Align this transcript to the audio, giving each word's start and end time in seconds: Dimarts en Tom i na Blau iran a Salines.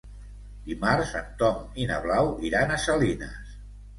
Dimarts 0.69 1.11
en 1.19 1.27
Tom 1.41 1.59
i 1.83 1.85
na 1.91 1.99
Blau 2.07 2.31
iran 2.51 2.73
a 2.73 2.79
Salines. 2.87 3.55